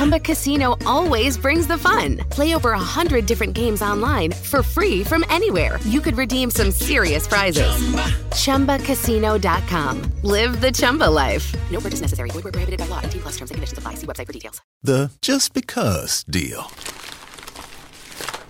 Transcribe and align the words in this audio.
Chumba 0.00 0.18
Casino 0.18 0.78
always 0.86 1.36
brings 1.36 1.66
the 1.66 1.76
fun. 1.76 2.16
Play 2.30 2.54
over 2.54 2.72
a 2.72 2.78
hundred 2.78 3.26
different 3.26 3.52
games 3.52 3.82
online 3.82 4.32
for 4.32 4.62
free 4.62 5.04
from 5.04 5.26
anywhere. 5.28 5.78
You 5.84 6.00
could 6.00 6.16
redeem 6.16 6.50
some 6.50 6.70
serious 6.70 7.26
prizes. 7.26 7.70
Chumba. 8.32 8.78
ChumbaCasino.com. 8.78 10.00
Live 10.22 10.62
the 10.62 10.72
Chumba 10.72 11.04
life. 11.04 11.54
No 11.70 11.80
purchase 11.80 12.00
necessary. 12.00 12.30
Void 12.30 12.44
where 12.44 12.52
prohibited 12.52 12.80
by 12.80 12.86
law. 12.86 13.02
T 13.02 13.18
plus 13.18 13.32
terms 13.36 13.50
and 13.50 13.56
conditions 13.56 13.76
apply. 13.76 13.96
See 13.96 14.06
website 14.06 14.26
for 14.26 14.32
details. 14.32 14.62
The 14.82 15.12
just 15.20 15.52
because 15.52 16.24
deal. 16.24 16.70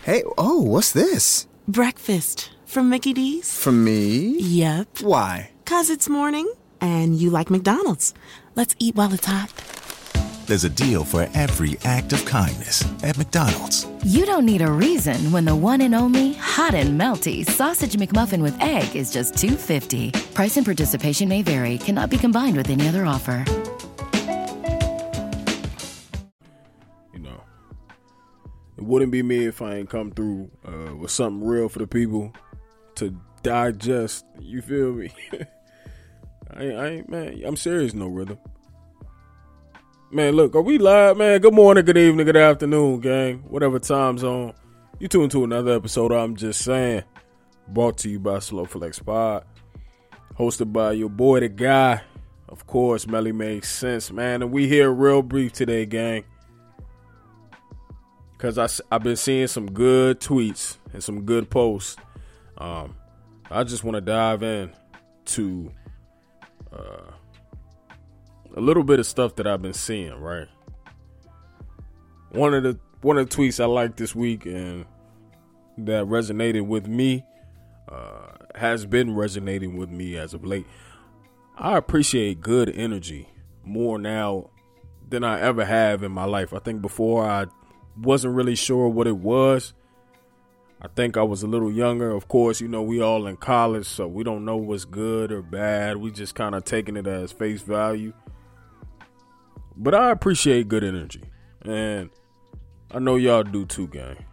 Hey, 0.04 0.22
oh, 0.38 0.62
what's 0.62 0.92
this? 0.92 1.48
Breakfast 1.66 2.50
from 2.64 2.88
Mickey 2.88 3.12
D's? 3.12 3.58
From 3.58 3.82
me? 3.82 4.36
Yep. 4.38 5.00
Why? 5.00 5.50
Cause 5.64 5.90
it's 5.90 6.08
morning 6.08 6.48
and 6.80 7.20
you 7.20 7.28
like 7.30 7.50
McDonald's. 7.50 8.14
Let's 8.54 8.76
eat 8.78 8.94
while 8.94 9.12
it's 9.12 9.26
hot. 9.26 9.79
There's 10.50 10.64
a 10.64 10.68
deal 10.68 11.04
for 11.04 11.28
every 11.34 11.78
act 11.84 12.12
of 12.12 12.24
kindness 12.24 12.84
at 13.04 13.16
McDonald's. 13.16 13.86
You 14.02 14.26
don't 14.26 14.44
need 14.44 14.62
a 14.62 14.68
reason 14.68 15.30
when 15.30 15.44
the 15.44 15.54
one 15.54 15.80
and 15.80 15.94
only 15.94 16.32
hot 16.32 16.74
and 16.74 17.00
melty 17.00 17.48
sausage 17.48 17.94
McMuffin 17.94 18.42
with 18.42 18.60
egg 18.60 18.96
is 18.96 19.12
just 19.12 19.36
250. 19.36 20.10
Price 20.34 20.56
and 20.56 20.66
participation 20.66 21.28
may 21.28 21.42
vary. 21.42 21.78
Cannot 21.78 22.10
be 22.10 22.18
combined 22.18 22.56
with 22.56 22.68
any 22.68 22.88
other 22.88 23.06
offer. 23.06 23.44
You 27.14 27.20
know, 27.20 27.44
it 28.76 28.82
wouldn't 28.82 29.12
be 29.12 29.22
me 29.22 29.46
if 29.46 29.62
I 29.62 29.76
ain't 29.76 29.88
come 29.88 30.10
through 30.10 30.50
uh, 30.66 30.96
with 30.96 31.12
something 31.12 31.46
real 31.46 31.68
for 31.68 31.78
the 31.78 31.86
people 31.86 32.32
to 32.96 33.16
digest. 33.44 34.24
You 34.40 34.62
feel 34.62 34.94
me? 34.94 35.12
I, 36.52 36.64
I 36.72 36.86
ain't, 36.88 37.08
man. 37.08 37.40
I'm 37.46 37.54
serious, 37.54 37.94
no 37.94 38.08
rhythm. 38.08 38.38
Man, 40.12 40.34
look, 40.34 40.56
are 40.56 40.60
we 40.60 40.76
live, 40.76 41.18
man? 41.18 41.40
Good 41.40 41.54
morning, 41.54 41.84
good 41.84 41.96
evening, 41.96 42.26
good 42.26 42.36
afternoon, 42.36 42.98
gang. 42.98 43.44
Whatever 43.48 43.78
time 43.78 44.18
zone. 44.18 44.54
You 44.98 45.06
tune 45.06 45.28
to 45.28 45.44
another 45.44 45.70
episode. 45.76 46.10
I'm 46.10 46.34
just 46.34 46.64
saying. 46.64 47.04
Brought 47.68 47.98
to 47.98 48.10
you 48.10 48.18
by 48.18 48.40
Slow 48.40 48.64
Flex 48.64 48.98
Pod. 48.98 49.44
Hosted 50.36 50.72
by 50.72 50.92
your 50.92 51.10
boy, 51.10 51.38
the 51.38 51.48
guy. 51.48 52.02
Of 52.48 52.66
course, 52.66 53.06
Melly 53.06 53.30
makes 53.30 53.70
sense, 53.70 54.10
man. 54.10 54.42
And 54.42 54.50
we 54.50 54.66
here 54.66 54.90
real 54.90 55.22
brief 55.22 55.52
today, 55.52 55.86
gang. 55.86 56.24
Because 58.32 58.58
I, 58.58 58.66
I've 58.92 59.04
been 59.04 59.14
seeing 59.14 59.46
some 59.46 59.70
good 59.70 60.18
tweets 60.18 60.78
and 60.92 61.04
some 61.04 61.22
good 61.22 61.48
posts. 61.50 61.94
Um, 62.58 62.96
I 63.48 63.62
just 63.62 63.84
want 63.84 63.94
to 63.94 64.00
dive 64.00 64.42
in 64.42 64.72
to 65.26 65.70
uh, 66.72 67.12
a 68.56 68.60
little 68.60 68.84
bit 68.84 68.98
of 68.98 69.06
stuff 69.06 69.36
that 69.36 69.46
I've 69.46 69.62
been 69.62 69.72
seeing, 69.72 70.14
right? 70.20 70.48
One 72.30 72.54
of 72.54 72.62
the 72.62 72.78
one 73.02 73.18
of 73.18 73.28
the 73.28 73.36
tweets 73.36 73.60
I 73.60 73.66
liked 73.66 73.96
this 73.96 74.14
week 74.14 74.46
and 74.46 74.84
that 75.78 76.04
resonated 76.04 76.66
with 76.66 76.86
me 76.86 77.24
uh, 77.88 78.32
has 78.54 78.84
been 78.86 79.14
resonating 79.14 79.76
with 79.76 79.88
me 79.88 80.16
as 80.16 80.34
of 80.34 80.44
late. 80.44 80.66
I 81.56 81.76
appreciate 81.76 82.40
good 82.40 82.68
energy 82.68 83.28
more 83.64 83.98
now 83.98 84.50
than 85.08 85.24
I 85.24 85.40
ever 85.40 85.64
have 85.64 86.02
in 86.02 86.12
my 86.12 86.24
life. 86.24 86.52
I 86.52 86.58
think 86.58 86.82
before 86.82 87.28
I 87.28 87.46
wasn't 88.00 88.34
really 88.34 88.54
sure 88.54 88.88
what 88.88 89.06
it 89.06 89.16
was. 89.16 89.74
I 90.82 90.88
think 90.88 91.18
I 91.18 91.22
was 91.22 91.42
a 91.42 91.46
little 91.46 91.70
younger. 91.70 92.10
Of 92.10 92.28
course, 92.28 92.60
you 92.60 92.68
know, 92.68 92.80
we 92.80 93.02
all 93.02 93.26
in 93.26 93.36
college, 93.36 93.86
so 93.86 94.06
we 94.06 94.24
don't 94.24 94.46
know 94.46 94.56
what's 94.56 94.86
good 94.86 95.30
or 95.30 95.42
bad. 95.42 95.98
We 95.98 96.10
just 96.10 96.34
kind 96.34 96.54
of 96.54 96.64
taking 96.64 96.96
it 96.96 97.06
as 97.06 97.32
face 97.32 97.60
value. 97.60 98.14
But 99.82 99.94
I 99.94 100.10
appreciate 100.10 100.68
good 100.68 100.84
energy. 100.84 101.22
And 101.62 102.10
I 102.90 102.98
know 102.98 103.16
y'all 103.16 103.42
do 103.42 103.64
too, 103.64 103.88
gang. 103.88 104.26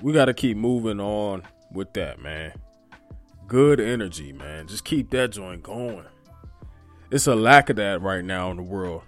We 0.00 0.12
got 0.12 0.26
to 0.26 0.34
keep 0.34 0.56
moving 0.56 1.00
on 1.00 1.42
with 1.72 1.92
that, 1.94 2.20
man. 2.22 2.52
Good 3.48 3.80
energy, 3.80 4.32
man. 4.32 4.68
Just 4.68 4.84
keep 4.84 5.10
that 5.10 5.32
joint 5.32 5.64
going. 5.64 6.04
It's 7.10 7.26
a 7.26 7.34
lack 7.34 7.70
of 7.70 7.76
that 7.76 8.00
right 8.00 8.24
now 8.24 8.52
in 8.52 8.56
the 8.56 8.62
world. 8.62 9.02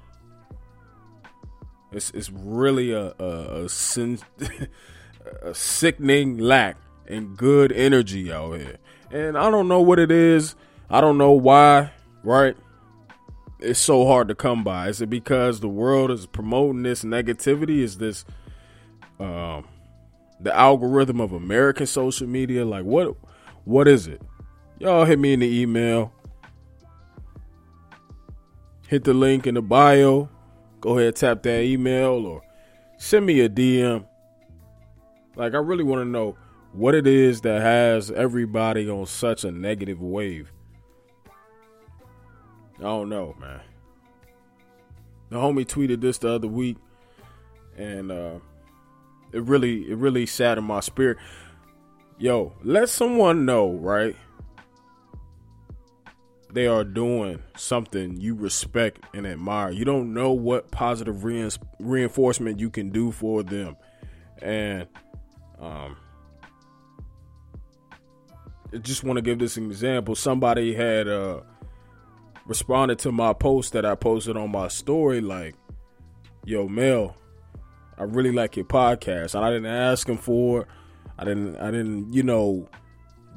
It's 1.92 2.10
it's 2.10 2.30
really 2.30 2.90
a 2.92 3.14
a, 3.20 3.64
a, 3.64 3.68
sin, 3.68 4.18
a 5.42 5.54
sickening 5.54 6.38
lack 6.38 6.78
in 7.06 7.36
good 7.36 7.70
energy 7.70 8.32
out 8.32 8.54
here, 8.54 8.78
and 9.12 9.38
I 9.38 9.50
don't 9.50 9.68
know 9.68 9.80
what 9.80 10.00
it 10.00 10.10
is. 10.10 10.56
I 10.90 11.00
don't 11.00 11.16
know 11.16 11.30
why. 11.30 11.92
Right? 12.24 12.56
It's 13.58 13.80
so 13.80 14.06
hard 14.06 14.28
to 14.28 14.34
come 14.34 14.64
by. 14.64 14.88
Is 14.88 15.00
it 15.00 15.08
because 15.08 15.60
the 15.60 15.68
world 15.68 16.10
is 16.10 16.26
promoting 16.26 16.82
this 16.82 17.04
negativity? 17.04 17.78
Is 17.78 17.98
this 17.98 18.24
um 19.18 19.66
the 20.40 20.54
algorithm 20.54 21.20
of 21.20 21.32
American 21.32 21.86
social 21.86 22.26
media? 22.26 22.64
Like 22.64 22.84
what 22.84 23.16
what 23.64 23.88
is 23.88 24.06
it? 24.06 24.20
Y'all 24.78 25.06
hit 25.06 25.18
me 25.18 25.32
in 25.32 25.40
the 25.40 25.60
email. 25.60 26.12
Hit 28.88 29.04
the 29.04 29.14
link 29.14 29.46
in 29.46 29.54
the 29.54 29.62
bio. 29.62 30.28
Go 30.80 30.98
ahead, 30.98 31.16
tap 31.16 31.42
that 31.44 31.62
email 31.62 32.26
or 32.26 32.42
send 32.98 33.24
me 33.24 33.40
a 33.40 33.48
DM. 33.48 34.06
Like 35.34 35.54
I 35.54 35.58
really 35.58 35.84
want 35.84 36.02
to 36.02 36.04
know 36.04 36.36
what 36.72 36.94
it 36.94 37.06
is 37.06 37.40
that 37.40 37.62
has 37.62 38.10
everybody 38.10 38.88
on 38.90 39.06
such 39.06 39.44
a 39.44 39.50
negative 39.50 40.00
wave. 40.00 40.52
I 42.78 42.82
don't 42.82 43.08
know, 43.08 43.34
man. 43.40 43.60
The 45.30 45.36
homie 45.36 45.66
tweeted 45.66 46.00
this 46.00 46.18
the 46.18 46.30
other 46.30 46.48
week, 46.48 46.76
and 47.76 48.12
uh, 48.12 48.38
it 49.32 49.42
really, 49.42 49.90
it 49.90 49.96
really 49.96 50.26
in 50.40 50.64
my 50.64 50.80
spirit. 50.80 51.18
Yo, 52.18 52.54
let 52.62 52.88
someone 52.88 53.44
know, 53.44 53.72
right? 53.72 54.16
They 56.52 56.66
are 56.66 56.84
doing 56.84 57.42
something 57.56 58.16
you 58.18 58.34
respect 58.34 59.00
and 59.12 59.26
admire. 59.26 59.70
You 59.70 59.84
don't 59.84 60.14
know 60.14 60.32
what 60.32 60.70
positive 60.70 61.24
rein- 61.24 61.50
reinforcement 61.80 62.60
you 62.60 62.70
can 62.70 62.90
do 62.90 63.10
for 63.10 63.42
them, 63.42 63.76
and 64.40 64.86
um, 65.58 65.96
I 68.72 68.78
just 68.78 69.02
want 69.02 69.16
to 69.16 69.22
give 69.22 69.38
this 69.38 69.56
an 69.56 69.66
example. 69.66 70.14
Somebody 70.14 70.74
had 70.74 71.08
uh 71.08 71.40
responded 72.46 72.98
to 73.00 73.12
my 73.12 73.32
post 73.32 73.72
that 73.72 73.84
I 73.84 73.94
posted 73.94 74.36
on 74.36 74.50
my 74.50 74.68
story, 74.68 75.20
like, 75.20 75.54
"Yo, 76.44 76.68
Mel, 76.68 77.16
I 77.98 78.04
really 78.04 78.32
like 78.32 78.56
your 78.56 78.64
podcast." 78.64 79.34
And 79.34 79.44
I 79.44 79.50
didn't 79.50 79.66
ask 79.66 80.08
him 80.08 80.16
for 80.16 80.62
it. 80.62 80.66
I 81.18 81.24
didn't. 81.24 81.56
I 81.56 81.70
didn't. 81.70 82.12
You 82.12 82.22
know, 82.22 82.68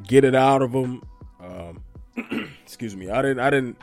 get 0.08 0.24
it 0.24 0.36
out 0.36 0.62
of 0.62 0.72
him. 0.72 1.02
Um, 1.40 1.84
excuse 2.64 2.96
me. 2.96 3.09
I 3.09 3.22
didn't. 3.22 3.40
I 3.40 3.50
didn't 3.50 3.78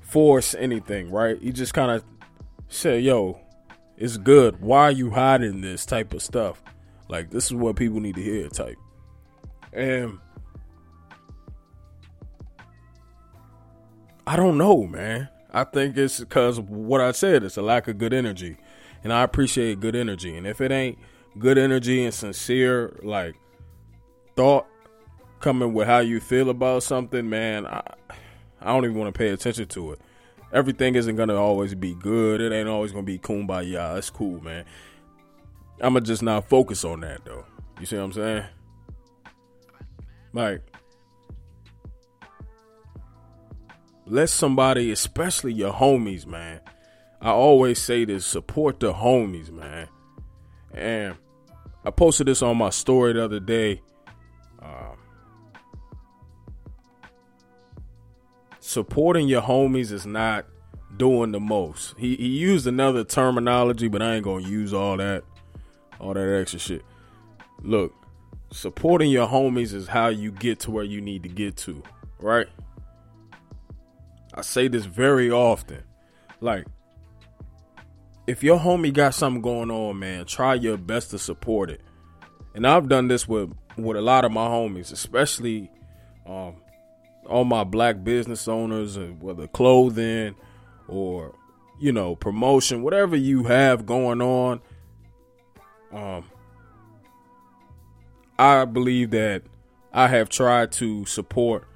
force 0.00 0.54
anything. 0.54 1.10
Right? 1.10 1.40
He 1.40 1.52
just 1.52 1.74
kind 1.74 1.90
of 1.90 2.04
said, 2.68 3.02
"Yo, 3.02 3.40
it's 3.96 4.16
good. 4.16 4.60
Why 4.60 4.82
are 4.84 4.92
you 4.92 5.10
hiding 5.10 5.60
this 5.60 5.84
type 5.84 6.14
of 6.14 6.22
stuff? 6.22 6.62
Like, 7.08 7.30
this 7.30 7.46
is 7.46 7.54
what 7.54 7.76
people 7.76 8.00
need 8.00 8.14
to 8.16 8.22
hear." 8.22 8.48
Type. 8.48 8.76
And 9.72 10.20
I 14.26 14.36
don't 14.36 14.56
know, 14.58 14.84
man. 14.86 15.28
I 15.52 15.64
think 15.64 15.96
it's 15.96 16.20
because 16.20 16.60
what 16.60 17.00
I 17.00 17.12
said. 17.12 17.44
It's 17.44 17.56
a 17.56 17.62
lack 17.62 17.88
of 17.88 17.98
good 17.98 18.12
energy, 18.12 18.56
and 19.02 19.12
I 19.12 19.22
appreciate 19.22 19.80
good 19.80 19.94
energy. 19.94 20.36
And 20.36 20.46
if 20.46 20.60
it 20.60 20.72
ain't 20.72 20.98
good 21.38 21.58
energy 21.58 22.04
and 22.04 22.12
sincere, 22.12 22.98
like 23.02 23.36
thought 24.34 24.66
coming 25.40 25.74
with 25.74 25.86
how 25.86 25.98
you 25.98 26.20
feel 26.20 26.50
about 26.50 26.82
something, 26.82 27.28
man, 27.28 27.66
I 27.66 27.82
I 28.60 28.72
don't 28.72 28.84
even 28.84 28.96
want 28.96 29.14
to 29.14 29.18
pay 29.18 29.28
attention 29.28 29.66
to 29.68 29.92
it. 29.92 30.00
Everything 30.52 30.94
isn't 30.94 31.16
gonna 31.16 31.34
always 31.34 31.74
be 31.74 31.94
good. 31.94 32.40
It 32.40 32.52
ain't 32.52 32.68
always 32.68 32.92
gonna 32.92 33.02
be 33.04 33.18
kumbaya. 33.18 33.94
That's 33.94 34.10
cool, 34.10 34.40
man. 34.40 34.64
I'ma 35.80 36.00
just 36.00 36.22
not 36.22 36.48
focus 36.48 36.84
on 36.84 37.00
that 37.00 37.24
though. 37.24 37.44
You 37.78 37.86
see 37.86 37.96
what 37.96 38.04
I'm 38.04 38.12
saying? 38.12 38.44
Like 40.32 40.62
let 44.06 44.28
somebody, 44.28 44.90
especially 44.90 45.52
your 45.52 45.72
homies, 45.72 46.26
man. 46.26 46.60
I 47.20 47.30
always 47.30 47.78
say 47.78 48.04
this: 48.04 48.26
support 48.26 48.80
the 48.80 48.92
homies, 48.92 49.50
man. 49.50 49.88
And 50.72 51.16
I 51.84 51.90
posted 51.90 52.26
this 52.26 52.42
on 52.42 52.56
my 52.56 52.70
story 52.70 53.12
the 53.14 53.24
other 53.24 53.40
day. 53.40 53.80
Um, 54.60 54.98
supporting 58.60 59.28
your 59.28 59.42
homies 59.42 59.92
is 59.92 60.06
not 60.06 60.46
doing 60.96 61.32
the 61.32 61.40
most. 61.40 61.94
He 61.98 62.16
he 62.16 62.28
used 62.28 62.66
another 62.66 63.04
terminology, 63.04 63.88
but 63.88 64.02
I 64.02 64.16
ain't 64.16 64.24
gonna 64.24 64.46
use 64.46 64.72
all 64.72 64.96
that 64.98 65.24
all 66.00 66.14
that 66.14 66.40
extra 66.40 66.58
shit. 66.58 66.84
Look, 67.62 67.94
supporting 68.50 69.10
your 69.10 69.26
homies 69.26 69.72
is 69.72 69.88
how 69.88 70.08
you 70.08 70.30
get 70.30 70.60
to 70.60 70.70
where 70.70 70.84
you 70.84 71.00
need 71.00 71.22
to 71.22 71.28
get 71.28 71.56
to, 71.58 71.82
right? 72.18 72.48
I 74.34 74.42
say 74.42 74.68
this 74.68 74.84
very 74.84 75.30
often. 75.30 75.82
Like, 76.40 76.66
if 78.26 78.42
your 78.42 78.58
homie 78.58 78.92
got 78.92 79.14
something 79.14 79.42
going 79.42 79.70
on, 79.70 79.98
man, 79.98 80.24
try 80.26 80.54
your 80.54 80.76
best 80.76 81.10
to 81.10 81.18
support 81.18 81.70
it. 81.70 81.80
And 82.54 82.66
I've 82.66 82.88
done 82.88 83.08
this 83.08 83.28
with 83.28 83.52
with 83.76 83.96
a 83.96 84.00
lot 84.00 84.24
of 84.24 84.32
my 84.32 84.46
homies, 84.46 84.92
especially 84.92 85.70
um, 86.26 86.56
all 87.26 87.44
my 87.44 87.64
black 87.64 88.04
business 88.04 88.46
owners, 88.46 88.98
whether 88.98 89.46
clothing 89.48 90.34
or 90.88 91.34
you 91.80 91.92
know 91.92 92.16
promotion, 92.16 92.82
whatever 92.82 93.16
you 93.16 93.44
have 93.44 93.86
going 93.86 94.20
on. 94.20 94.60
Um, 95.92 96.24
I 98.38 98.64
believe 98.64 99.10
that 99.10 99.42
I 99.92 100.08
have 100.08 100.28
tried 100.28 100.72
to 100.72 101.04
support 101.04 101.66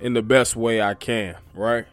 in 0.00 0.12
the 0.12 0.22
best 0.22 0.54
way 0.54 0.80
I 0.80 0.94
can, 0.94 1.36
right? 1.54 1.86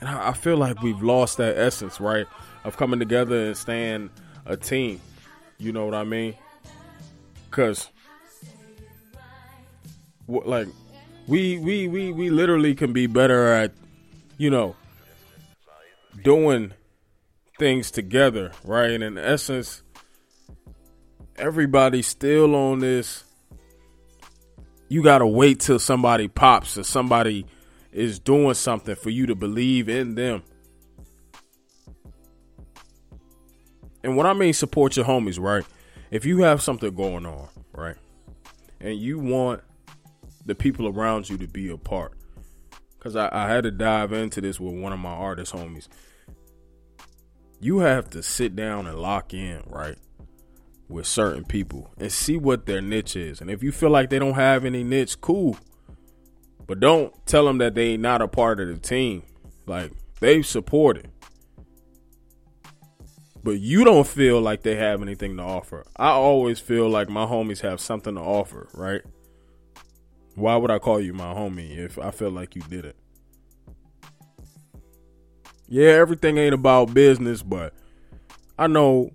And 0.00 0.08
I 0.08 0.32
feel 0.32 0.56
like 0.56 0.82
we've 0.82 1.02
lost 1.02 1.38
that 1.38 1.56
essence, 1.56 2.00
right? 2.00 2.26
Of 2.64 2.76
coming 2.76 2.98
together 2.98 3.46
and 3.46 3.56
staying 3.56 4.10
a 4.44 4.56
team. 4.56 5.00
You 5.58 5.72
know 5.72 5.84
what 5.86 5.94
I 5.94 6.04
mean? 6.04 6.34
Cause 7.50 7.88
like 10.28 10.68
we 11.26 11.58
we 11.58 11.88
we 11.88 12.12
we 12.12 12.30
literally 12.30 12.74
can 12.74 12.92
be 12.92 13.06
better 13.06 13.52
at 13.52 13.72
you 14.36 14.50
know 14.50 14.76
doing 16.22 16.72
things 17.58 17.90
together, 17.90 18.52
right? 18.64 18.90
And 18.90 19.02
in 19.02 19.18
essence, 19.18 19.82
everybody's 21.36 22.06
still 22.06 22.54
on 22.54 22.80
this. 22.80 23.24
You 24.88 25.02
gotta 25.02 25.26
wait 25.26 25.60
till 25.60 25.78
somebody 25.78 26.28
pops 26.28 26.76
or 26.78 26.84
somebody 26.84 27.46
is 27.96 28.18
doing 28.18 28.52
something 28.52 28.94
for 28.94 29.08
you 29.08 29.24
to 29.24 29.34
believe 29.34 29.88
in 29.88 30.16
them. 30.16 30.42
And 34.04 34.16
what 34.16 34.26
I 34.26 34.34
mean 34.34 34.52
support 34.52 34.96
your 34.96 35.06
homies, 35.06 35.40
right? 35.40 35.64
If 36.10 36.26
you 36.26 36.42
have 36.42 36.60
something 36.60 36.94
going 36.94 37.24
on, 37.24 37.48
right? 37.72 37.96
And 38.80 38.98
you 38.98 39.18
want 39.18 39.62
the 40.44 40.54
people 40.54 40.86
around 40.86 41.30
you 41.30 41.38
to 41.38 41.46
be 41.46 41.70
a 41.70 41.78
part. 41.78 42.12
Cause 43.00 43.16
I, 43.16 43.30
I 43.32 43.48
had 43.48 43.64
to 43.64 43.70
dive 43.70 44.12
into 44.12 44.42
this 44.42 44.60
with 44.60 44.74
one 44.74 44.92
of 44.92 44.98
my 44.98 45.10
artist 45.10 45.54
homies. 45.54 45.88
You 47.60 47.78
have 47.78 48.10
to 48.10 48.22
sit 48.22 48.54
down 48.54 48.86
and 48.86 48.98
lock 48.98 49.32
in, 49.32 49.62
right? 49.66 49.96
With 50.88 51.06
certain 51.06 51.44
people 51.44 51.90
and 51.96 52.12
see 52.12 52.36
what 52.36 52.66
their 52.66 52.82
niche 52.82 53.16
is. 53.16 53.40
And 53.40 53.50
if 53.50 53.62
you 53.62 53.72
feel 53.72 53.90
like 53.90 54.10
they 54.10 54.18
don't 54.18 54.34
have 54.34 54.66
any 54.66 54.84
niche, 54.84 55.18
cool. 55.20 55.56
But 56.66 56.80
don't 56.80 57.14
tell 57.26 57.44
them 57.44 57.58
that 57.58 57.74
they 57.74 57.96
not 57.96 58.22
a 58.22 58.28
part 58.28 58.60
of 58.60 58.68
the 58.68 58.76
team. 58.76 59.22
Like 59.66 59.92
they 60.20 60.42
support 60.42 60.98
it. 60.98 61.10
But 63.42 63.60
you 63.60 63.84
don't 63.84 64.06
feel 64.06 64.40
like 64.40 64.62
they 64.62 64.74
have 64.74 65.02
anything 65.02 65.36
to 65.36 65.42
offer. 65.42 65.86
I 65.96 66.08
always 66.08 66.58
feel 66.58 66.88
like 66.88 67.08
my 67.08 67.26
homies 67.26 67.60
have 67.60 67.80
something 67.80 68.16
to 68.16 68.20
offer, 68.20 68.68
right? 68.74 69.02
Why 70.34 70.56
would 70.56 70.70
I 70.70 70.80
call 70.80 71.00
you 71.00 71.12
my 71.12 71.32
homie 71.32 71.78
if 71.78 71.96
I 71.98 72.10
feel 72.10 72.30
like 72.30 72.56
you 72.56 72.62
did 72.62 72.84
it? 72.84 72.96
Yeah, 75.68 75.90
everything 75.90 76.38
ain't 76.38 76.54
about 76.54 76.92
business, 76.92 77.42
but 77.42 77.72
I 78.58 78.66
know. 78.66 79.10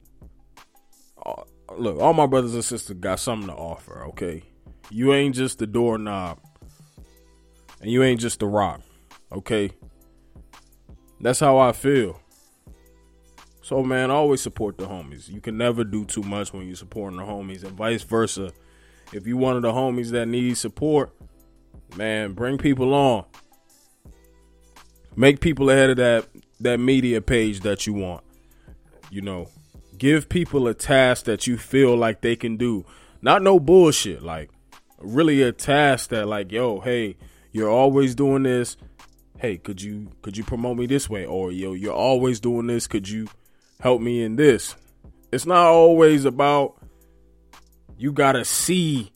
Uh, 1.25 1.43
look, 1.77 1.99
all 1.99 2.13
my 2.13 2.25
brothers 2.25 2.53
and 2.53 2.63
sisters 2.63 2.97
got 2.97 3.19
something 3.19 3.49
to 3.49 3.55
offer. 3.55 4.05
Okay, 4.07 4.43
you 4.89 5.13
ain't 5.13 5.35
just 5.35 5.59
the 5.59 5.67
doorknob 5.67 6.39
and 7.81 7.91
you 7.91 8.03
ain't 8.03 8.21
just 8.21 8.41
a 8.41 8.47
rock. 8.47 8.81
Okay? 9.31 9.71
That's 11.19 11.39
how 11.39 11.57
I 11.57 11.71
feel. 11.71 12.19
So 13.61 13.83
man, 13.83 14.11
always 14.11 14.41
support 14.41 14.77
the 14.77 14.85
homies. 14.85 15.29
You 15.29 15.41
can 15.41 15.57
never 15.57 15.83
do 15.83 16.05
too 16.05 16.23
much 16.23 16.53
when 16.53 16.67
you're 16.67 16.75
supporting 16.75 17.17
the 17.17 17.25
homies, 17.25 17.63
and 17.63 17.73
vice 17.73 18.03
versa. 18.03 18.51
If 19.13 19.27
you 19.27 19.37
one 19.37 19.55
of 19.55 19.61
the 19.61 19.71
homies 19.71 20.11
that 20.11 20.27
need 20.27 20.57
support, 20.57 21.11
man, 21.95 22.33
bring 22.33 22.57
people 22.57 22.93
on. 22.93 23.25
Make 25.15 25.41
people 25.41 25.69
ahead 25.69 25.91
of 25.91 25.97
that 25.97 26.27
that 26.61 26.79
media 26.79 27.21
page 27.21 27.61
that 27.61 27.85
you 27.85 27.93
want. 27.93 28.23
You 29.09 29.21
know, 29.21 29.49
give 29.97 30.29
people 30.29 30.67
a 30.67 30.73
task 30.73 31.25
that 31.25 31.47
you 31.47 31.57
feel 31.57 31.95
like 31.95 32.21
they 32.21 32.35
can 32.35 32.57
do. 32.57 32.85
Not 33.21 33.41
no 33.41 33.59
bullshit. 33.59 34.23
Like 34.23 34.49
really 34.97 35.41
a 35.41 35.51
task 35.51 36.09
that 36.09 36.27
like, 36.27 36.51
yo, 36.51 36.79
hey, 36.79 37.17
you're 37.51 37.69
always 37.69 38.15
doing 38.15 38.43
this. 38.43 38.77
Hey, 39.37 39.57
could 39.57 39.81
you 39.81 40.11
could 40.21 40.37
you 40.37 40.43
promote 40.43 40.77
me 40.77 40.85
this 40.85 41.09
way? 41.09 41.25
Or 41.25 41.51
yo, 41.51 41.73
you're 41.73 41.93
always 41.93 42.39
doing 42.39 42.67
this. 42.67 42.87
Could 42.87 43.09
you 43.09 43.27
help 43.79 44.01
me 44.01 44.23
in 44.23 44.35
this? 44.35 44.75
It's 45.31 45.45
not 45.45 45.65
always 45.65 46.25
about 46.25 46.77
you 47.97 48.11
gotta 48.11 48.45
see 48.45 49.11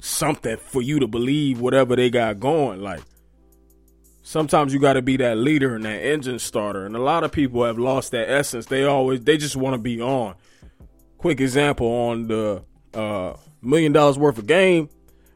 something 0.00 0.56
for 0.56 0.82
you 0.82 1.00
to 1.00 1.06
believe 1.06 1.60
whatever 1.60 1.96
they 1.96 2.10
got 2.10 2.38
going. 2.38 2.80
Like 2.80 3.00
sometimes 4.22 4.72
you 4.72 4.78
gotta 4.78 5.02
be 5.02 5.16
that 5.16 5.38
leader 5.38 5.74
and 5.74 5.84
that 5.84 6.02
engine 6.02 6.38
starter. 6.38 6.84
And 6.84 6.94
a 6.94 7.00
lot 7.00 7.24
of 7.24 7.32
people 7.32 7.64
have 7.64 7.78
lost 7.78 8.12
that 8.12 8.30
essence. 8.30 8.66
They 8.66 8.84
always 8.84 9.22
they 9.22 9.36
just 9.36 9.56
want 9.56 9.74
to 9.74 9.78
be 9.78 10.00
on. 10.00 10.34
Quick 11.18 11.40
example 11.40 11.86
on 11.86 12.28
the 12.28 12.62
uh 12.94 13.34
million 13.62 13.92
dollars 13.92 14.18
worth 14.18 14.38
of 14.38 14.46
game 14.46 14.88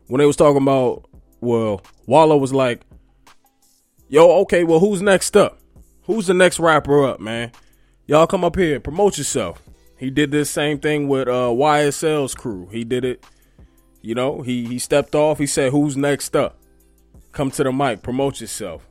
when 0.06 0.18
they 0.18 0.26
was 0.26 0.36
talking 0.36 0.62
about 0.62 1.09
well, 1.40 1.82
Wallo 2.06 2.36
was 2.36 2.52
like, 2.52 2.82
yo, 4.08 4.40
okay, 4.42 4.64
well, 4.64 4.80
who's 4.80 5.02
next 5.02 5.36
up? 5.36 5.58
Who's 6.02 6.26
the 6.26 6.34
next 6.34 6.58
rapper 6.58 7.04
up, 7.06 7.20
man? 7.20 7.52
Y'all 8.06 8.26
come 8.26 8.44
up 8.44 8.56
here, 8.56 8.80
promote 8.80 9.18
yourself. 9.18 9.62
He 9.96 10.10
did 10.10 10.30
this 10.30 10.50
same 10.50 10.78
thing 10.78 11.08
with 11.08 11.28
uh, 11.28 11.52
YSL's 11.52 12.34
crew. 12.34 12.68
He 12.72 12.84
did 12.84 13.04
it, 13.04 13.24
you 14.02 14.14
know, 14.14 14.40
he, 14.40 14.64
he 14.64 14.78
stepped 14.78 15.14
off. 15.14 15.38
He 15.38 15.46
said, 15.46 15.72
who's 15.72 15.96
next 15.96 16.34
up? 16.34 16.58
Come 17.32 17.50
to 17.52 17.62
the 17.62 17.72
mic, 17.72 18.02
promote 18.02 18.40
yourself. 18.40 18.86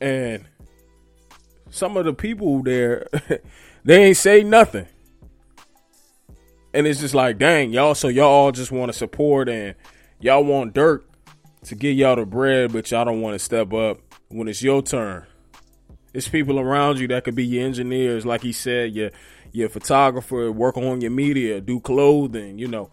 And 0.00 0.44
some 1.70 1.96
of 1.96 2.04
the 2.04 2.12
people 2.12 2.62
there, 2.62 3.06
they 3.84 4.04
ain't 4.04 4.16
say 4.16 4.42
nothing. 4.42 4.86
And 6.74 6.86
it's 6.86 7.00
just 7.00 7.14
like, 7.14 7.38
dang, 7.38 7.72
y'all, 7.72 7.94
so 7.94 8.08
y'all 8.08 8.24
all 8.24 8.52
just 8.52 8.72
want 8.72 8.92
to 8.92 8.98
support 8.98 9.48
and 9.48 9.76
Y'all 10.24 10.42
want 10.42 10.72
Durk 10.74 11.02
to 11.64 11.74
get 11.74 11.96
y'all 11.96 12.16
the 12.16 12.24
bread, 12.24 12.72
but 12.72 12.90
y'all 12.90 13.04
don't 13.04 13.20
want 13.20 13.34
to 13.34 13.38
step 13.38 13.74
up 13.74 14.00
when 14.28 14.48
it's 14.48 14.62
your 14.62 14.80
turn. 14.80 15.26
It's 16.14 16.28
people 16.28 16.58
around 16.58 16.98
you 16.98 17.06
that 17.08 17.24
could 17.24 17.34
be 17.34 17.44
your 17.44 17.66
engineers, 17.66 18.24
like 18.24 18.40
he 18.40 18.50
said, 18.50 18.94
your 18.94 19.10
your 19.52 19.68
photographer, 19.68 20.50
work 20.50 20.78
on 20.78 21.02
your 21.02 21.10
media, 21.10 21.60
do 21.60 21.78
clothing, 21.78 22.58
you 22.58 22.66
know, 22.66 22.90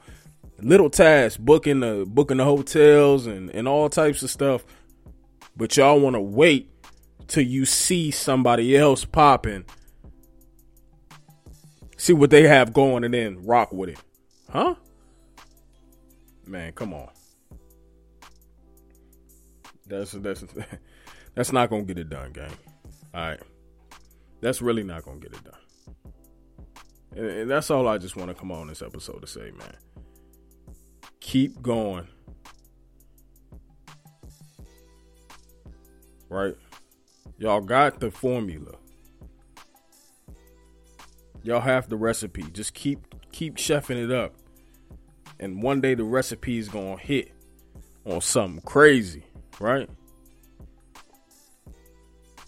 little 0.60 0.90
tasks, 0.90 1.38
booking 1.38 1.80
the 1.80 2.04
booking 2.06 2.36
the 2.36 2.44
hotels 2.44 3.28
and 3.28 3.50
and 3.52 3.66
all 3.66 3.88
types 3.88 4.24
of 4.24 4.30
stuff. 4.30 4.66
But 5.56 5.78
y'all 5.78 6.02
want 6.02 6.18
to 6.18 6.22
wait 6.22 6.70
till 7.28 7.46
you 7.46 7.64
see 7.64 8.12
somebody 8.12 8.76
else 8.76 9.06
popping, 9.06 9.64
see 11.96 12.12
what 12.12 12.30
they 12.30 12.46
have 12.46 12.74
going, 12.74 13.06
and 13.06 13.14
then 13.14 13.46
rock 13.46 13.72
with 13.72 13.92
it, 13.92 14.00
huh? 14.50 14.76
Man, 16.46 16.74
come 16.74 16.94
on. 16.94 17.08
That's 19.92 20.12
that's 20.14 20.46
that's 21.36 21.52
not 21.52 21.70
gonna 21.70 21.84
get 21.84 22.00
it 22.00 22.10
done, 22.10 22.32
gang. 22.32 22.54
All 23.14 23.22
right, 23.22 23.40
that's 24.40 24.62
really 24.62 24.84
not 24.84 25.04
gonna 25.04 25.20
get 25.20 25.34
it 25.34 25.44
done. 25.44 26.14
And, 27.14 27.26
and 27.26 27.52
that's 27.52 27.70
all 27.70 27.90
I 27.90 27.98
just 27.98 28.16
want 28.16 28.30
to 28.30 28.34
come 28.34 28.52
on 28.54 28.68
this 28.68 28.82
episode 28.82 29.20
to 29.20 29.28
say, 29.28 29.52
man. 29.52 29.76
Keep 31.20 31.62
going. 31.62 32.08
Right? 36.30 36.56
Y'all 37.38 37.60
got 37.60 38.00
the 38.00 38.12
formula. 38.12 38.78
Y'all 41.44 41.60
have 41.60 41.90
the 41.90 41.98
recipe. 41.98 42.44
Just 42.54 42.74
keep 42.74 43.00
keep 43.34 43.58
chefing 43.58 44.02
it 44.02 44.12
up. 44.12 44.36
And 45.38 45.62
one 45.62 45.82
day 45.82 45.96
the 45.96 46.06
recipe 46.06 46.58
is 46.58 46.70
gonna 46.70 46.98
hit 46.98 47.34
on 48.06 48.22
something 48.22 48.62
crazy 48.62 49.26
right? 49.62 49.90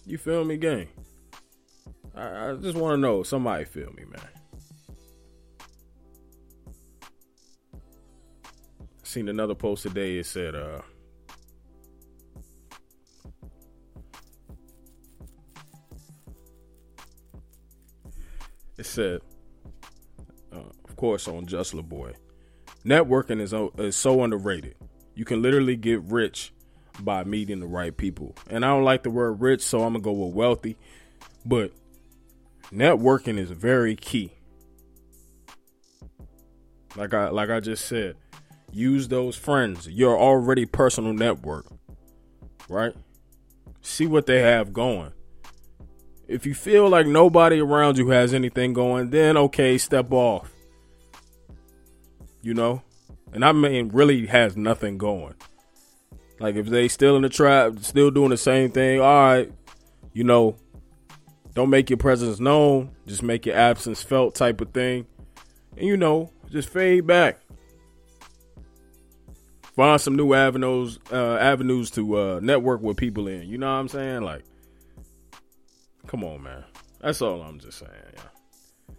You 0.04 0.18
feel 0.18 0.44
me, 0.44 0.56
gang? 0.56 0.88
I, 2.14 2.50
I 2.50 2.54
just 2.54 2.76
want 2.76 2.94
to 2.94 2.96
know. 2.98 3.22
Somebody 3.22 3.64
feel 3.64 3.90
me, 3.92 4.04
man. 4.04 4.20
Seen 9.02 9.28
another 9.28 9.54
post 9.54 9.84
today. 9.84 10.18
It 10.18 10.26
said, 10.26 10.54
uh, 10.54 10.82
it 18.76 18.84
said, 18.84 19.20
uh, 20.52 20.58
of 20.84 20.96
course, 20.96 21.28
on 21.28 21.46
Just 21.46 21.72
LaBoy, 21.74 22.14
networking 22.84 23.40
is, 23.40 23.54
is 23.78 23.96
so 23.96 24.22
underrated. 24.22 24.74
You 25.14 25.24
can 25.24 25.40
literally 25.40 25.76
get 25.76 26.02
rich 26.02 26.52
by 27.00 27.24
meeting 27.24 27.60
the 27.60 27.66
right 27.66 27.96
people. 27.96 28.34
And 28.48 28.64
I 28.64 28.68
don't 28.68 28.84
like 28.84 29.02
the 29.02 29.10
word 29.10 29.40
rich, 29.40 29.62
so 29.62 29.78
I'm 29.78 29.94
gonna 29.94 30.00
go 30.00 30.12
with 30.12 30.34
wealthy. 30.34 30.76
But 31.44 31.72
networking 32.72 33.38
is 33.38 33.50
very 33.50 33.96
key. 33.96 34.32
Like 36.96 37.12
I 37.12 37.28
like 37.30 37.50
I 37.50 37.60
just 37.60 37.86
said, 37.86 38.16
use 38.70 39.08
those 39.08 39.36
friends, 39.36 39.88
your 39.88 40.18
already 40.18 40.66
personal 40.66 41.12
network, 41.12 41.66
right? 42.68 42.94
See 43.80 44.06
what 44.06 44.26
they 44.26 44.40
have 44.40 44.72
going. 44.72 45.12
If 46.26 46.46
you 46.46 46.54
feel 46.54 46.88
like 46.88 47.06
nobody 47.06 47.60
around 47.60 47.98
you 47.98 48.08
has 48.10 48.32
anything 48.32 48.72
going, 48.72 49.10
then 49.10 49.36
okay, 49.36 49.76
step 49.76 50.10
off. 50.12 50.50
You 52.40 52.54
know? 52.54 52.82
And 53.32 53.44
I 53.44 53.52
mean 53.52 53.88
really 53.88 54.26
has 54.26 54.56
nothing 54.56 54.96
going. 54.96 55.34
Like 56.44 56.56
if 56.56 56.66
they 56.66 56.88
still 56.88 57.16
in 57.16 57.22
the 57.22 57.30
trap, 57.30 57.78
still 57.80 58.10
doing 58.10 58.28
the 58.28 58.36
same 58.36 58.70
thing, 58.70 59.00
all 59.00 59.06
right, 59.06 59.50
you 60.12 60.24
know, 60.24 60.56
don't 61.54 61.70
make 61.70 61.88
your 61.88 61.96
presence 61.96 62.38
known, 62.38 62.94
just 63.06 63.22
make 63.22 63.46
your 63.46 63.56
absence 63.56 64.02
felt 64.02 64.34
type 64.34 64.60
of 64.60 64.70
thing. 64.72 65.06
And 65.78 65.86
you 65.86 65.96
know, 65.96 66.30
just 66.50 66.68
fade 66.68 67.06
back. 67.06 67.40
Find 69.74 69.98
some 69.98 70.16
new 70.16 70.34
avenues 70.34 70.98
uh, 71.10 71.36
avenues 71.36 71.90
to 71.92 72.18
uh, 72.18 72.40
network 72.42 72.82
with 72.82 72.98
people 72.98 73.26
in. 73.26 73.48
You 73.48 73.56
know 73.56 73.72
what 73.72 73.80
I'm 73.80 73.88
saying? 73.88 74.20
Like 74.20 74.44
come 76.06 76.24
on, 76.24 76.42
man. 76.42 76.64
That's 77.00 77.22
all 77.22 77.40
I'm 77.40 77.58
just 77.58 77.78
saying, 77.78 77.90
yeah. 78.12 78.94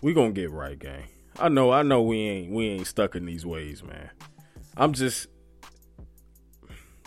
We 0.00 0.14
gonna 0.14 0.30
get 0.30 0.52
right, 0.52 0.78
gang. 0.78 1.08
I 1.40 1.48
know, 1.48 1.72
I 1.72 1.82
know 1.82 2.02
we 2.02 2.20
ain't 2.20 2.52
we 2.52 2.68
ain't 2.68 2.86
stuck 2.86 3.16
in 3.16 3.26
these 3.26 3.44
ways, 3.44 3.82
man. 3.82 4.10
I'm 4.76 4.92
just 4.92 5.26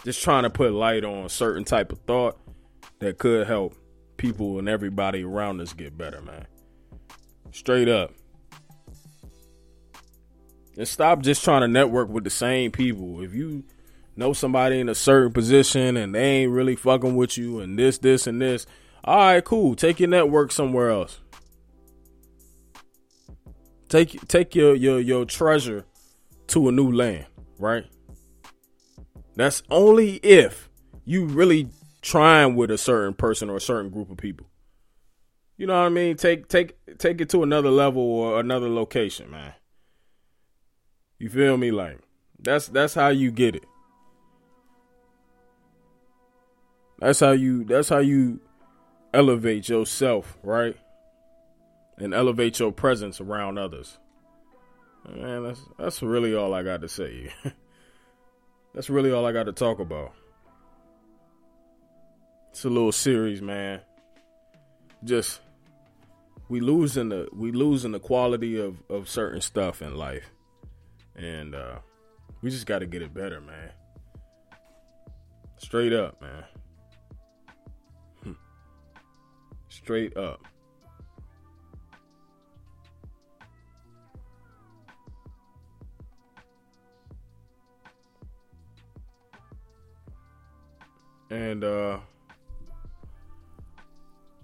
just 0.04 0.22
trying 0.22 0.44
to 0.44 0.50
put 0.50 0.72
light 0.72 1.04
on 1.04 1.26
a 1.26 1.30
certain 1.30 1.64
type 1.64 1.92
of 1.92 2.00
thought 2.02 2.40
that 3.00 3.18
could 3.18 3.48
help 3.48 3.76
people 4.18 4.60
and 4.60 4.70
everybody 4.70 5.24
around 5.24 5.62
us 5.62 5.74
get 5.74 5.98
better, 5.98 6.22
man. 6.22 6.46
Straight 7.52 7.88
up. 7.88 8.14
And 10.78 10.88
stop 10.88 11.22
just 11.22 11.44
trying 11.44 11.62
to 11.62 11.68
network 11.68 12.10
with 12.10 12.24
the 12.24 12.30
same 12.30 12.72
people. 12.72 13.22
If 13.22 13.34
you 13.34 13.64
know 14.16 14.34
somebody 14.34 14.80
in 14.80 14.90
a 14.90 14.96
certain 14.96 15.34
position 15.34 15.98
and 15.98 16.16
they 16.16 16.44
ain't 16.44 16.52
really 16.52 16.76
fucking 16.76 17.16
with 17.16 17.38
you 17.38 17.60
and 17.60 17.78
this, 17.78 17.98
this, 17.98 18.26
and 18.26 18.42
this, 18.42 18.66
all 19.04 19.18
right, 19.18 19.44
cool. 19.44 19.76
Take 19.76 20.00
your 20.00 20.10
network 20.10 20.52
somewhere 20.52 20.90
else. 20.92 21.20
Take 23.90 24.26
take 24.30 24.56
your 24.56 24.74
your 24.74 25.02
your 25.02 25.26
treasure 25.26 25.86
to 26.48 26.70
a 26.70 26.72
new 26.72 26.92
land, 26.92 27.26
right? 27.60 27.86
That's 29.36 29.64
only 29.70 30.16
if 30.18 30.70
you 31.06 31.26
really 31.26 31.70
trying 32.02 32.56
with 32.56 32.72
a 32.72 32.78
certain 32.78 33.14
person 33.14 33.50
or 33.50 33.58
a 33.58 33.62
certain 33.62 33.90
group 33.90 34.10
of 34.10 34.18
people. 34.18 34.48
You 35.58 35.68
know 35.68 35.80
what 35.80 35.86
I 35.86 35.90
mean? 35.90 36.18
Take 36.18 36.48
take 36.48 36.76
take 36.98 37.22
it 37.22 37.30
to 37.30 37.44
another 37.44 37.70
level 37.70 38.02
or 38.02 38.40
another 38.40 38.70
location, 38.70 39.30
man. 39.30 39.54
You 41.20 41.30
feel 41.30 41.56
me? 41.58 41.72
Like 41.72 42.00
that's 42.40 42.68
that's 42.68 42.96
how 42.96 43.10
you 43.10 43.32
get 43.32 43.56
it. 43.56 43.66
That's 47.00 47.20
how 47.20 47.32
you 47.32 47.64
that's 47.64 47.90
how 47.90 48.00
you 48.00 48.40
elevate 49.14 49.70
yourself, 49.70 50.38
right? 50.44 50.76
And 51.98 52.14
elevate 52.14 52.60
your 52.60 52.72
presence 52.72 53.22
around 53.22 53.60
others. 53.60 54.00
Man, 55.08 55.44
that's 55.44 55.62
that's 55.78 56.02
really 56.02 56.36
all 56.36 56.54
I 56.54 56.64
got 56.64 56.82
to 56.82 56.90
say. 56.90 57.32
That's 58.74 58.90
really 58.90 59.12
all 59.12 59.26
I 59.26 59.32
got 59.32 59.44
to 59.44 59.52
talk 59.52 59.80
about. 59.80 60.14
It's 62.52 62.66
a 62.66 62.70
little 62.70 62.92
series, 62.92 63.42
man. 63.42 63.82
Just 65.04 65.42
we 66.50 66.60
losing 66.60 67.10
the 67.10 67.28
we 67.34 67.52
losing 67.52 67.92
the 67.92 68.00
quality 68.00 68.60
of 68.60 68.82
of 68.90 69.10
certain 69.10 69.42
stuff 69.42 69.82
in 69.82 69.96
life, 69.96 70.30
and 71.16 71.56
uh 71.56 71.80
we 72.42 72.50
just 72.50 72.66
got 72.66 72.80
to 72.80 72.86
get 72.86 73.02
it 73.02 73.14
better, 73.14 73.40
man. 73.40 73.72
Straight 75.58 75.94
up, 75.94 76.22
man. 76.22 76.44
Hmm. 78.24 78.32
Straight 79.70 80.18
up. 80.18 80.46
And 91.62 91.70
uh 91.70 92.00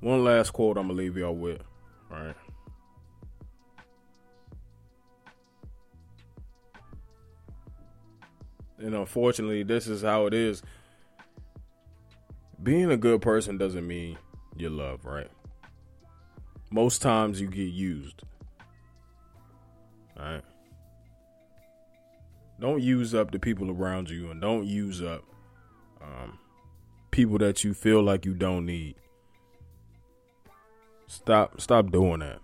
one 0.01 0.23
last 0.23 0.51
quote 0.51 0.77
I'm 0.77 0.87
gonna 0.87 0.99
leave 0.99 1.17
y'all 1.17 1.35
with. 1.35 1.63
Right. 2.09 2.35
And 8.77 8.93
unfortunately, 8.93 9.63
this 9.63 9.87
is 9.87 10.03
how 10.03 10.27
it 10.27 10.35
is. 10.35 10.61
Being 12.61 12.91
a 12.91 12.97
good 12.97 13.23
person 13.23 13.57
doesn't 13.57 13.87
mean 13.87 14.19
you 14.55 14.69
love, 14.69 15.03
right? 15.03 15.31
Most 16.69 17.01
times 17.01 17.41
you 17.41 17.47
get 17.47 17.69
used. 17.71 18.21
All 20.19 20.25
right. 20.25 20.43
Don't 22.59 22.83
use 22.83 23.15
up 23.15 23.31
the 23.31 23.39
people 23.39 23.71
around 23.71 24.09
you 24.09 24.29
and 24.29 24.39
don't 24.39 24.67
use 24.67 25.01
up 25.01 25.23
um, 26.01 26.37
people 27.17 27.39
that 27.39 27.63
you 27.63 27.73
feel 27.73 28.03
like 28.03 28.25
you 28.27 28.33
don't 28.35 28.63
need. 28.63 28.93
Stop 31.07 31.59
stop 31.59 31.89
doing 31.89 32.19
that. 32.19 32.37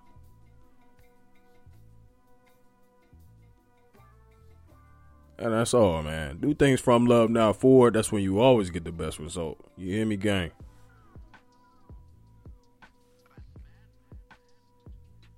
And 5.38 5.54
that's 5.54 5.76
all, 5.76 6.02
man. 6.02 6.38
Do 6.40 6.56
things 6.56 6.82
from 6.82 7.06
love 7.06 7.30
now 7.30 7.54
forward. 7.54 7.94
That's 7.94 8.12
when 8.12 8.24
you 8.24 8.40
always 8.40 8.72
get 8.72 8.84
the 8.84 8.92
best 8.92 9.20
result. 9.20 9.60
You 9.78 9.94
hear 9.94 10.08
me, 10.08 10.18
gang? 10.18 10.50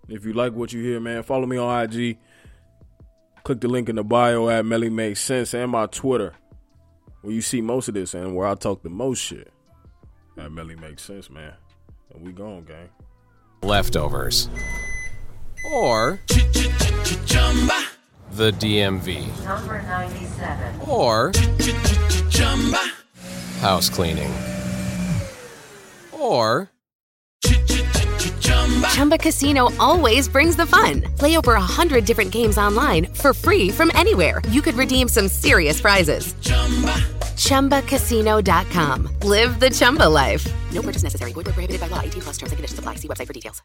If 0.07 0.23
you 0.23 0.31
like 0.31 0.53
what 0.53 0.71
you 0.71 0.81
hear, 0.81 1.01
man, 1.01 1.23
follow 1.23 1.45
me 1.45 1.57
on 1.57 1.83
IG. 1.83 2.19
Click 3.43 3.59
the 3.59 3.67
link 3.67 3.89
in 3.89 3.97
the 3.97 4.03
bio 4.03 4.47
at 4.47 4.65
Melly 4.65 4.89
Makes 4.89 5.19
Sense 5.19 5.53
and 5.53 5.71
my 5.71 5.87
Twitter 5.87 6.35
where 7.25 7.33
you 7.33 7.41
see 7.41 7.59
most 7.59 7.87
of 7.87 7.95
this 7.95 8.13
and 8.13 8.35
where 8.35 8.45
I 8.45 8.53
talk 8.53 8.83
the 8.83 8.89
most 8.89 9.19
shit. 9.19 9.51
That 10.35 10.51
really 10.51 10.75
makes 10.75 11.01
sense, 11.01 11.29
man. 11.29 11.53
And 12.13 12.23
we 12.23 12.31
gone, 12.31 12.65
gang. 12.65 12.89
Leftovers. 13.63 14.47
Or 15.71 16.19
the 18.31 18.51
DMV. 18.51 19.43
Number 19.43 19.81
97. 19.81 20.81
Or 20.87 21.31
house 23.59 23.89
cleaning. 23.89 24.31
Or 26.11 26.69
Chumba 28.91 29.17
Casino 29.17 29.69
always 29.79 30.29
brings 30.29 30.55
the 30.55 30.65
fun. 30.65 31.01
Play 31.17 31.37
over 31.37 31.53
a 31.53 31.61
hundred 31.61 32.05
different 32.05 32.31
games 32.31 32.57
online 32.57 33.05
for 33.07 33.33
free 33.33 33.69
from 33.69 33.91
anywhere. 33.95 34.41
You 34.49 34.61
could 34.61 34.75
redeem 34.75 35.07
some 35.07 35.27
serious 35.27 35.81
prizes. 35.81 36.35
ChumbaCasino.com. 37.35 39.09
Live 39.21 39.59
the 39.59 39.69
Chumba 39.69 40.09
life. 40.09 40.45
No 40.73 40.81
purchase 40.81 41.03
necessary. 41.03 41.31
Void 41.31 41.45
prohibited 41.45 41.79
by 41.79 41.87
law. 41.87 42.01
18 42.01 42.21
plus 42.21 42.37
terms 42.37 42.51
and 42.51 42.57
conditions 42.57 42.79
apply. 42.79 42.95
See 42.95 43.07
website 43.07 43.27
for 43.27 43.33
details. 43.33 43.61